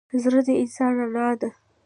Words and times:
زړه 0.23 0.39
د 0.47 0.49
انسان 0.61 0.91
رڼا 0.99 1.27
ده. 1.41 1.49